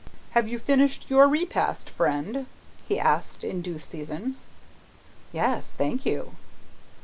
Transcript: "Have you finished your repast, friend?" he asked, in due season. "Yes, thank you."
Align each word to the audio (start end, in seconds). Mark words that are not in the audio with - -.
"Have 0.31 0.47
you 0.47 0.57
finished 0.57 1.11
your 1.11 1.27
repast, 1.27 1.87
friend?" 1.87 2.47
he 2.87 2.99
asked, 2.99 3.43
in 3.43 3.61
due 3.61 3.77
season. 3.77 4.35
"Yes, 5.31 5.75
thank 5.75 6.07
you." 6.07 6.31